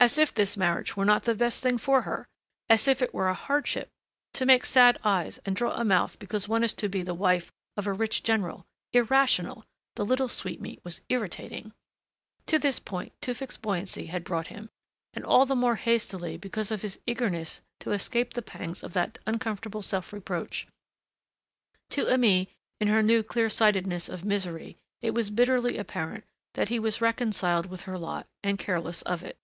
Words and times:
As 0.00 0.16
if 0.16 0.32
this 0.32 0.56
marriage 0.56 0.96
were 0.96 1.04
not 1.04 1.24
the 1.24 1.34
best 1.34 1.60
thing 1.60 1.76
for 1.76 2.02
her! 2.02 2.28
As 2.68 2.86
if 2.86 3.02
it 3.02 3.12
were 3.12 3.28
a 3.28 3.34
hardship! 3.34 3.90
To 4.34 4.46
make 4.46 4.64
sad 4.64 4.96
eyes 5.02 5.38
and 5.38 5.56
draw 5.56 5.72
a 5.72 5.84
mouth 5.84 6.20
because 6.20 6.46
one 6.46 6.62
is 6.62 6.72
to 6.74 6.88
be 6.88 7.02
the 7.02 7.16
wife 7.16 7.50
of 7.76 7.88
a 7.88 7.92
rich 7.92 8.22
general.... 8.22 8.64
Irrational... 8.92 9.64
The 9.96 10.04
little 10.04 10.28
sweetmeat 10.28 10.84
was 10.84 11.00
irritating. 11.08 11.72
To 12.46 12.60
this 12.60 12.78
point 12.78 13.12
Tewfick's 13.20 13.56
buoyancy 13.56 14.06
had 14.06 14.22
brought 14.22 14.46
him, 14.46 14.70
and 15.14 15.24
all 15.24 15.44
the 15.44 15.56
more 15.56 15.74
hastily 15.74 16.36
because 16.36 16.70
of 16.70 16.82
his 16.82 17.00
eagerness 17.04 17.60
to 17.80 17.90
escape 17.90 18.34
the 18.34 18.40
pangs 18.40 18.84
of 18.84 18.92
that 18.92 19.18
uncomfortable 19.26 19.82
self 19.82 20.12
reproach. 20.12 20.68
To 21.90 22.04
Aimée, 22.04 22.46
in 22.80 22.86
her 22.86 23.02
new 23.02 23.24
clear 23.24 23.48
sightedness 23.48 24.08
of 24.08 24.24
misery, 24.24 24.78
it 25.02 25.10
was 25.12 25.28
bitterly 25.28 25.76
apparent 25.76 26.22
that 26.54 26.68
he 26.68 26.78
was 26.78 27.00
reconciled 27.00 27.66
with 27.66 27.80
her 27.80 27.98
lot 27.98 28.28
and 28.44 28.60
careless 28.60 29.02
of 29.02 29.24
it. 29.24 29.36